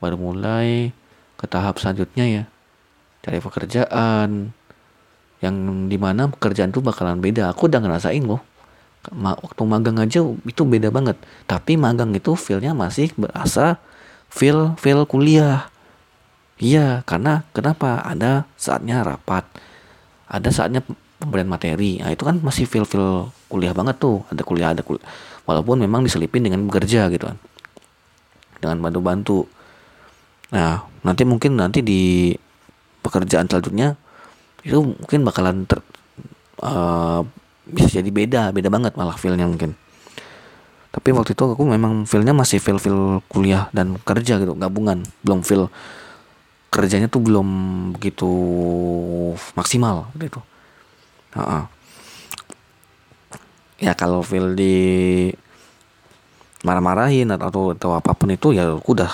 Baru 0.00 0.20
mulai 0.20 0.92
ke 1.40 1.44
tahap 1.48 1.80
selanjutnya 1.80 2.24
ya. 2.28 2.44
Cari 3.24 3.40
pekerjaan 3.40 4.52
yang 5.40 5.56
di 5.88 5.96
mana 5.96 6.28
pekerjaan 6.28 6.72
tuh 6.72 6.84
bakalan 6.84 7.20
beda. 7.20 7.52
Aku 7.52 7.68
udah 7.68 7.80
ngerasain 7.80 8.24
loh. 8.24 8.40
Waktu 9.12 9.62
magang 9.68 10.00
aja 10.00 10.24
itu 10.24 10.62
beda 10.64 10.88
banget. 10.88 11.16
Tapi 11.44 11.76
magang 11.76 12.12
itu 12.16 12.32
feelnya 12.36 12.72
masih 12.72 13.12
berasa 13.16 13.80
feel 14.34 14.74
feel 14.74 15.06
kuliah. 15.06 15.70
Iya 16.58 17.06
karena 17.06 17.46
kenapa? 17.54 18.02
Ada 18.02 18.50
saatnya 18.58 19.06
rapat. 19.06 19.46
Ada 20.26 20.50
saatnya 20.50 20.82
pemberian 21.22 21.46
materi. 21.46 22.02
Nah 22.02 22.10
itu 22.10 22.26
kan 22.26 22.42
masih 22.42 22.66
feel 22.66 22.82
feel 22.82 23.30
kuliah 23.46 23.70
banget 23.70 24.02
tuh. 24.02 24.26
Ada 24.34 24.42
kuliah 24.42 24.74
ada 24.74 24.82
kuliah 24.82 25.06
walaupun 25.46 25.78
memang 25.78 26.02
diselipin 26.02 26.42
dengan 26.42 26.66
bekerja 26.66 27.06
gitu 27.14 27.30
kan. 27.30 27.38
Dengan 28.58 28.82
bantu-bantu. 28.82 29.46
Nah 30.50 30.82
nanti 31.06 31.22
mungkin 31.22 31.54
nanti 31.54 31.86
di 31.86 32.34
pekerjaan 33.04 33.46
selanjutnya 33.46 33.94
itu 34.64 34.80
mungkin 34.80 35.28
bakalan 35.28 35.68
ter, 35.68 35.84
uh, 36.64 37.20
bisa 37.68 38.00
jadi 38.00 38.08
beda 38.08 38.42
beda 38.56 38.72
banget 38.72 38.96
malah 38.96 39.12
feelnya 39.20 39.44
mungkin 39.44 39.76
tapi 40.94 41.10
waktu 41.10 41.34
itu 41.34 41.42
aku 41.42 41.66
memang 41.66 42.06
feelnya 42.06 42.30
masih 42.30 42.62
feel 42.62 42.78
feel 42.78 43.18
kuliah 43.26 43.66
dan 43.74 43.98
kerja 43.98 44.38
gitu 44.38 44.54
gabungan. 44.54 45.02
Belum 45.26 45.42
feel 45.42 45.66
kerjanya 46.70 47.10
tuh 47.10 47.18
belum 47.18 47.48
begitu 47.98 48.30
maksimal 49.58 50.06
gitu. 50.22 50.38
Uh 51.34 51.42
-uh 51.42 51.64
ya 53.82 53.92
kalau 53.92 54.22
feel 54.22 54.54
di 54.54 55.28
marah-marahin 56.64 57.28
atau 57.34 57.76
atau 57.76 57.90
apa 57.92 58.16
pun 58.16 58.32
itu 58.32 58.56
ya 58.56 58.72
aku 58.72 58.96
udah 58.96 59.12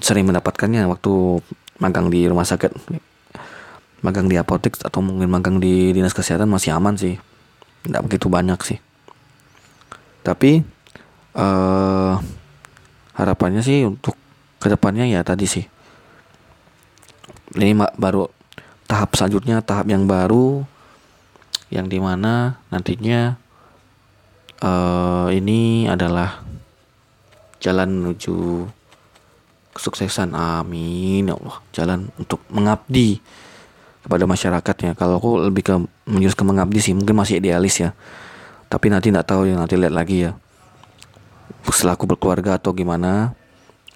sering 0.00 0.24
mendapatkannya 0.24 0.88
waktu 0.88 1.42
magang 1.76 2.08
di 2.08 2.24
rumah 2.24 2.46
sakit. 2.46 2.72
Magang 4.02 4.26
di 4.26 4.34
apotek 4.34 4.82
atau 4.82 4.98
mungkin 4.98 5.30
magang 5.30 5.62
di 5.62 5.94
dinas 5.94 6.16
kesehatan 6.16 6.50
masih 6.50 6.74
aman 6.74 6.96
sih. 6.98 7.20
Tidak 7.84 8.02
begitu 8.02 8.26
banyak 8.30 8.58
sih 8.62 8.78
tapi 10.22 10.62
uh, 11.34 12.14
harapannya 13.18 13.60
sih 13.60 13.84
untuk 13.86 14.14
ke 14.62 14.70
depannya 14.70 15.04
ya 15.10 15.26
tadi 15.26 15.46
sih. 15.50 15.66
Ini 17.52 17.76
baru 17.98 18.30
tahap 18.88 19.18
selanjutnya 19.18 19.60
tahap 19.60 19.90
yang 19.90 20.08
baru 20.08 20.64
yang 21.68 21.90
di 21.90 21.98
mana 22.00 22.56
nantinya 22.72 23.36
uh, 24.62 25.28
ini 25.28 25.90
adalah 25.90 26.40
jalan 27.58 28.00
menuju 28.00 28.66
kesuksesan. 29.74 30.32
Amin 30.32 31.28
ya 31.28 31.34
Allah. 31.36 31.56
Jalan 31.74 32.00
untuk 32.16 32.40
mengabdi 32.48 33.18
kepada 34.06 34.24
masyarakatnya. 34.24 34.94
Kalau 34.94 35.18
aku 35.18 35.42
lebih 35.50 35.62
ke 35.66 35.74
menjurus 36.08 36.38
ke 36.38 36.44
mengabdi 36.46 36.78
sih 36.80 36.94
mungkin 36.94 37.18
masih 37.18 37.42
idealis 37.42 37.82
ya 37.82 37.90
tapi 38.72 38.88
nanti 38.88 39.12
nggak 39.12 39.28
tahu 39.28 39.52
ya 39.52 39.60
nanti 39.60 39.76
lihat 39.76 39.92
lagi 39.92 40.24
ya. 40.24 40.32
Setelah 41.68 41.92
aku 41.92 42.08
berkeluarga 42.08 42.56
atau 42.56 42.72
gimana 42.72 43.36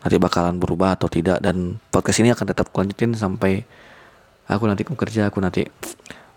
nanti 0.04 0.20
bakalan 0.20 0.60
berubah 0.60 1.00
atau 1.00 1.08
tidak. 1.08 1.40
Dan 1.40 1.80
podcast 1.88 2.20
ini 2.20 2.28
akan 2.36 2.44
tetap 2.44 2.68
lanjutin 2.76 3.16
sampai 3.16 3.64
aku 4.44 4.68
nanti 4.68 4.84
bekerja 4.84 5.32
aku 5.32 5.40
nanti 5.40 5.64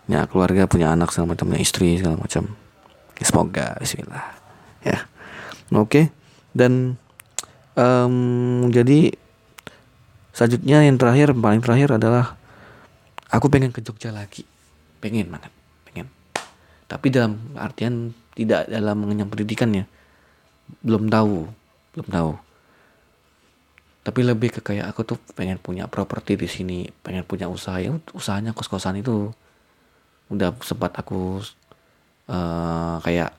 punya 0.08 0.24
keluarga 0.24 0.64
punya 0.64 0.88
anak 0.88 1.12
segala 1.12 1.36
macam 1.36 1.52
istri 1.60 2.00
segala 2.00 2.16
macam. 2.16 2.56
Semoga 3.20 3.76
Bismillah. 3.76 4.32
Ya. 4.88 5.04
Oke. 5.76 5.84
Okay. 5.84 6.04
dan 6.56 6.96
um, 7.76 8.66
jadi 8.72 9.12
selanjutnya 10.32 10.88
yang 10.88 10.96
terakhir 10.96 11.36
paling 11.36 11.60
terakhir 11.60 12.00
adalah 12.00 12.40
aku 13.28 13.52
pengen 13.52 13.68
ke 13.68 13.84
Jogja 13.84 14.16
lagi. 14.16 14.48
Pengen 15.04 15.28
banget 15.28 15.52
pengen. 15.84 16.08
Tapi 16.88 17.06
dalam 17.12 17.36
artian 17.60 18.16
tidak 18.40 18.72
dalam 18.72 18.96
mengenyam 18.96 19.28
pendidikannya. 19.28 19.84
Belum 20.80 21.12
tahu 21.12 21.60
belum 21.94 22.08
tahu. 22.08 22.32
Tapi 24.00 24.20
lebih 24.24 24.48
ke 24.48 24.60
kayak 24.64 24.88
aku 24.90 25.04
tuh 25.04 25.18
pengen 25.36 25.60
punya 25.60 25.84
properti 25.90 26.38
di 26.38 26.48
sini 26.48 26.88
pengen 27.04 27.26
punya 27.26 27.50
usaha. 27.50 27.76
Ya 27.76 27.92
usahanya 28.16 28.56
kos 28.56 28.70
kosan 28.70 28.96
itu. 28.96 29.34
Udah 30.30 30.54
sempat 30.62 30.94
aku 30.96 31.42
uh, 32.30 32.96
kayak 33.02 33.34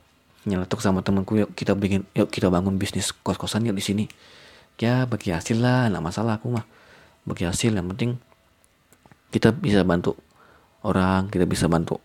nyeletuk 0.46 0.82
sama 0.82 1.06
temanku 1.06 1.38
yuk 1.38 1.50
kita 1.54 1.78
bikin 1.78 2.06
yuk 2.18 2.30
kita 2.30 2.50
bangun 2.50 2.78
bisnis 2.78 3.10
kos 3.26 3.40
kosan 3.40 3.66
yuk 3.66 3.74
di 3.74 3.84
sini. 3.84 4.06
Ya 4.78 5.10
bagi 5.10 5.34
hasil 5.34 5.58
lah 5.58 5.90
nggak 5.90 6.04
masalah 6.04 6.38
aku 6.38 6.54
mah. 6.54 6.66
Bagi 7.26 7.48
hasil 7.48 7.74
yang 7.74 7.90
penting 7.90 8.20
kita 9.32 9.56
bisa 9.56 9.82
bantu 9.88 10.20
orang 10.84 11.32
kita 11.32 11.48
bisa 11.48 11.72
bantu 11.72 12.02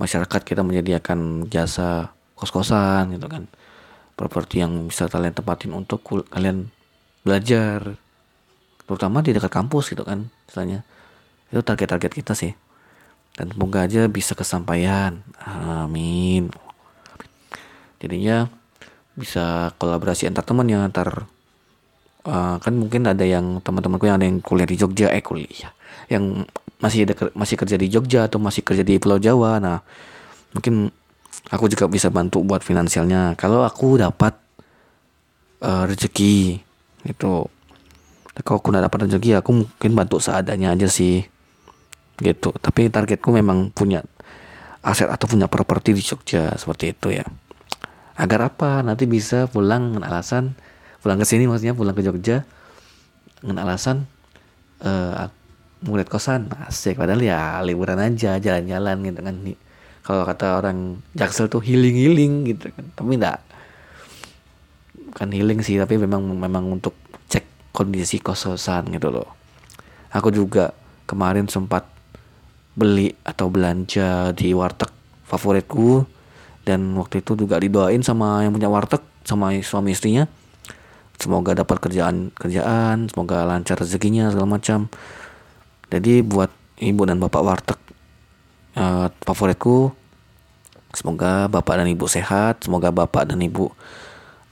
masyarakat 0.00 0.40
kita 0.40 0.64
menyediakan 0.64 1.50
jasa 1.52 2.16
kos-kosan 2.42 3.14
gitu 3.14 3.30
kan. 3.30 3.46
Properti 4.18 4.60
yang 4.60 4.90
bisa 4.90 5.06
kalian 5.06 5.32
tempatin 5.32 5.70
untuk 5.70 6.02
kalian 6.26 6.66
belajar. 7.22 7.94
Terutama 8.82 9.22
di 9.22 9.30
dekat 9.30 9.54
kampus 9.54 9.94
gitu 9.94 10.02
kan 10.02 10.26
istilahnya. 10.50 10.82
Itu 11.54 11.62
target-target 11.62 12.12
kita 12.12 12.34
sih. 12.34 12.52
Dan 13.32 13.54
semoga 13.54 13.86
aja 13.86 14.10
bisa 14.10 14.36
kesampaian. 14.36 15.24
Amin. 15.46 16.52
Jadinya 18.02 18.50
bisa 19.14 19.70
kolaborasi 19.78 20.28
antar 20.28 20.44
teman 20.44 20.66
yang 20.68 20.82
antar 20.84 21.28
uh, 22.24 22.56
kan 22.56 22.72
mungkin 22.72 23.04
ada 23.04 23.22
yang 23.28 23.60
teman-temanku 23.60 24.08
yang 24.08 24.16
ada 24.20 24.26
yang 24.28 24.42
kuliah 24.44 24.68
di 24.68 24.76
Jogja. 24.76 25.08
Eh 25.08 25.24
kuliah. 25.24 25.72
Yang 26.12 26.50
masih 26.82 27.06
ada 27.06 27.14
masih 27.32 27.56
kerja 27.56 27.76
di 27.78 27.86
Jogja 27.88 28.26
atau 28.26 28.42
masih 28.42 28.66
kerja 28.66 28.82
di 28.84 28.98
Pulau 28.98 29.16
Jawa. 29.22 29.62
Nah 29.62 29.78
mungkin 30.52 30.92
aku 31.50 31.68
juga 31.68 31.88
bisa 31.88 32.08
bantu 32.12 32.44
buat 32.44 32.64
finansialnya. 32.64 33.34
Kalau 33.36 33.64
aku 33.64 34.00
dapat 34.00 34.36
uh, 35.64 35.84
rezeki 35.88 36.60
gitu. 37.08 37.48
Kalau 38.32 38.58
aku 38.58 38.72
dapat 38.72 39.08
rezeki 39.08 39.38
aku 39.38 39.50
mungkin 39.64 39.90
bantu 39.92 40.16
seadanya 40.18 40.72
aja 40.72 40.88
sih 40.88 41.24
gitu. 42.20 42.52
Tapi 42.56 42.88
targetku 42.88 43.28
memang 43.28 43.68
punya 43.72 44.00
aset 44.82 45.08
atau 45.08 45.28
punya 45.30 45.46
properti 45.46 45.94
di 45.94 46.02
Jogja 46.02 46.56
seperti 46.56 46.96
itu 46.96 47.14
ya. 47.14 47.26
Agar 48.16 48.52
apa? 48.52 48.80
Nanti 48.84 49.08
bisa 49.08 49.48
pulang 49.48 49.96
dengan 49.96 50.08
alasan. 50.08 50.56
Pulang 51.00 51.18
ke 51.18 51.26
sini 51.26 51.50
maksudnya 51.50 51.74
pulang 51.74 51.96
ke 51.96 52.02
Jogja 52.04 52.44
dengan 53.40 53.66
alasan. 53.66 54.08
Uh, 54.82 55.30
murid 55.82 56.06
kosan 56.06 56.50
asik. 56.66 56.96
Padahal 56.98 57.22
ya 57.22 57.58
liburan 57.62 57.98
aja 57.98 58.38
jalan-jalan 58.38 58.96
gitu 59.02 59.20
kan 59.22 59.36
kalau 60.02 60.26
kata 60.26 60.58
orang 60.58 60.98
jaksel 61.14 61.46
tuh 61.46 61.62
healing 61.62 61.94
healing 61.94 62.32
gitu 62.46 62.70
kan. 62.74 62.86
Tapi 62.94 63.18
enggak 63.18 63.38
kan 65.12 65.28
healing 65.28 65.60
sih 65.60 65.76
tapi 65.76 66.00
memang 66.00 66.24
memang 66.24 66.72
untuk 66.72 66.96
cek 67.28 67.70
kondisi 67.70 68.18
kosan 68.18 68.90
gitu 68.90 69.12
loh. 69.12 69.28
Aku 70.12 70.32
juga 70.34 70.74
kemarin 71.06 71.46
sempat 71.48 71.86
beli 72.72 73.12
atau 73.22 73.52
belanja 73.52 74.32
di 74.32 74.52
warteg 74.52 74.90
favoritku. 75.28 76.04
Dan 76.62 76.94
waktu 76.94 77.26
itu 77.26 77.34
juga 77.34 77.58
didoain 77.58 78.06
sama 78.06 78.46
yang 78.46 78.54
punya 78.54 78.70
warteg 78.70 79.02
sama 79.26 79.50
suami 79.66 79.90
istrinya. 79.94 80.30
Semoga 81.18 81.58
dapat 81.58 81.82
kerjaan 81.82 82.30
kerjaan 82.34 83.10
semoga 83.10 83.42
lancar 83.46 83.78
rezekinya 83.82 84.30
segala 84.30 84.58
macam. 84.58 84.86
Jadi 85.90 86.22
buat 86.22 86.50
ibu 86.78 87.02
dan 87.02 87.18
bapak 87.18 87.42
warteg 87.42 87.81
uh, 88.76 89.08
favoritku 89.24 89.92
semoga 90.92 91.48
bapak 91.48 91.80
dan 91.80 91.88
ibu 91.88 92.04
sehat 92.04 92.64
semoga 92.64 92.92
bapak 92.92 93.32
dan 93.32 93.40
ibu 93.40 93.72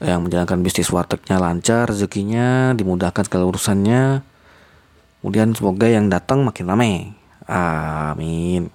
yang 0.01 0.25
menjalankan 0.25 0.65
bisnis 0.65 0.89
wartegnya 0.89 1.37
lancar 1.37 1.85
rezekinya 1.85 2.73
dimudahkan 2.73 3.29
segala 3.29 3.45
urusannya 3.45 4.25
kemudian 5.21 5.53
semoga 5.53 5.85
yang 5.85 6.09
datang 6.09 6.41
makin 6.41 6.65
ramai 6.65 6.93
amin 7.45 8.73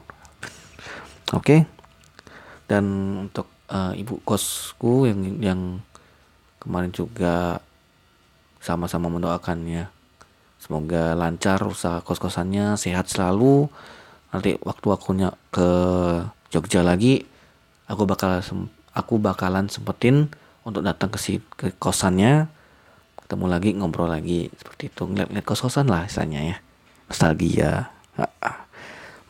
oke 1.35 1.43
okay. 1.43 1.61
dan 2.71 2.85
untuk 3.27 3.51
uh, 3.67 3.91
ibu 3.99 4.23
kosku 4.23 5.11
yang 5.11 5.43
yang 5.43 5.61
kemarin 6.63 6.95
juga 6.95 7.59
sama-sama 8.63 9.11
mendoakannya 9.11 9.97
Semoga 10.67 11.15
lancar 11.15 11.63
usaha 11.63 12.03
kos-kosannya, 12.03 12.75
sehat 12.75 13.07
selalu. 13.07 13.71
Nanti 14.31 14.59
waktu 14.63 14.87
akunya 14.91 15.35
ke 15.55 15.69
Jogja 16.51 16.83
lagi, 16.87 17.27
aku 17.91 18.07
bakal 18.07 18.43
aku 18.95 19.15
bakalan 19.19 19.67
sempetin 19.67 20.31
untuk 20.67 20.83
datang 20.83 21.11
ke 21.11 21.19
si 21.19 21.39
ke 21.55 21.75
kosannya, 21.79 22.51
ketemu 23.23 23.47
lagi 23.51 23.71
ngobrol 23.75 24.11
lagi 24.11 24.51
seperti 24.55 24.91
itu 24.91 25.03
ngeliat-ngeliat 25.07 25.47
kos-kosan 25.47 25.91
lah 25.91 26.07
istilahnya 26.07 26.41
ya. 26.55 26.57
Nostalgia. 27.07 27.73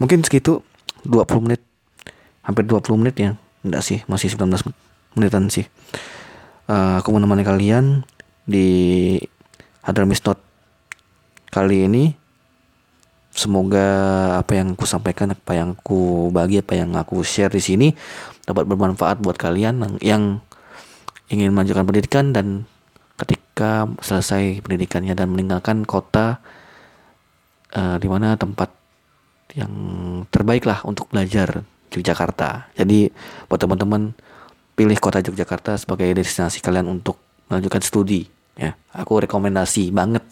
Mungkin 0.00 0.24
segitu 0.24 0.61
20 1.09 1.44
menit. 1.44 1.61
Hampir 2.44 2.64
20 2.68 3.00
menit 3.00 3.16
ya. 3.16 3.30
Enggak 3.64 3.82
sih, 3.82 4.04
masih 4.06 4.32
19 4.32 4.72
menitan 5.16 5.48
sih. 5.48 5.66
Uh, 6.68 7.00
aku 7.00 7.14
menemani 7.14 7.46
kalian 7.46 8.04
di 8.44 9.16
Hadramis 9.87 10.22
Not 10.26 10.38
kali 11.50 11.87
ini 11.88 12.25
semoga 13.37 13.87
apa 14.40 14.57
yang 14.57 14.72
aku 14.72 14.88
sampaikan 14.88 15.37
apa 15.37 15.53
yang 15.53 15.77
aku 15.77 16.33
bagi 16.33 16.64
apa 16.64 16.72
yang 16.72 16.96
aku 16.96 17.20
share 17.20 17.53
di 17.53 17.61
sini 17.61 17.88
dapat 18.49 18.64
bermanfaat 18.64 19.20
buat 19.20 19.37
kalian 19.37 20.01
yang 20.01 20.40
ingin 21.29 21.53
melanjutkan 21.53 21.85
pendidikan 21.85 22.33
dan 22.33 22.64
ketika 23.20 23.85
selesai 24.01 24.64
pendidikannya 24.64 25.12
dan 25.12 25.29
meninggalkan 25.29 25.85
kota 25.85 26.40
uh, 27.77 27.96
di 28.01 28.09
mana 28.09 28.40
tempat 28.40 28.72
yang 29.57 29.72
terbaik 30.29 30.68
lah 30.68 30.85
untuk 30.85 31.09
belajar 31.09 31.64
Yogyakarta. 31.92 32.72
Jadi 32.77 33.09
buat 33.49 33.57
teman-teman 33.57 34.12
pilih 34.77 34.99
kota 35.01 35.25
Yogyakarta 35.25 35.81
sebagai 35.81 36.12
destinasi 36.12 36.61
kalian 36.61 37.01
untuk 37.01 37.16
melanjutkan 37.49 37.81
studi 37.81 38.29
ya. 38.57 38.77
Aku 38.92 39.16
rekomendasi 39.20 39.88
banget 39.92 40.25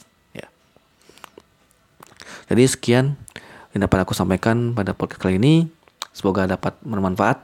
jadi 2.50 2.62
sekian 2.68 3.16
yang 3.72 3.80
dapat 3.84 4.04
aku 4.04 4.12
sampaikan 4.12 4.76
pada 4.76 4.92
podcast 4.92 5.20
kali 5.24 5.40
ini. 5.40 5.66
Semoga 6.14 6.46
dapat 6.46 6.78
bermanfaat. 6.84 7.42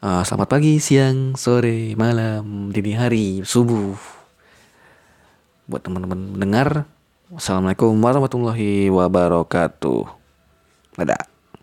Uh, 0.00 0.24
selamat 0.24 0.48
pagi, 0.48 0.80
siang, 0.80 1.36
sore, 1.36 1.96
malam, 1.96 2.72
dini 2.72 2.92
hari, 2.92 3.40
subuh. 3.44 3.96
Buat 5.64 5.86
teman-teman 5.86 6.36
mendengar, 6.36 6.88
Wassalamualaikum 7.30 7.94
warahmatullahi 7.94 8.90
wabarakatuh. 8.90 10.02
Dadah. 10.98 11.29